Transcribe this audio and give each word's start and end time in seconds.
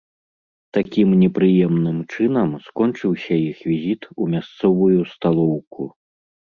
Такім 0.77 1.07
непрыемным 1.23 1.97
чынам 2.15 2.57
скончыўся 2.65 3.33
іх 3.51 3.57
візіт 3.69 4.01
у 4.21 4.35
мясцовую 4.35 4.99
сталоўку. 5.17 5.83